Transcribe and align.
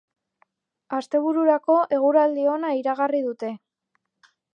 Astebururako 0.99 1.75
eguraldi 1.97 2.47
ona 2.55 2.71
iragarri 2.79 3.21
dute. 3.27 3.51